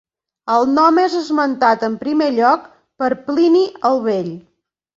[0.53, 2.65] El nom és esmentat en primer lloc
[3.05, 3.65] per Plini
[3.95, 4.35] el Vell.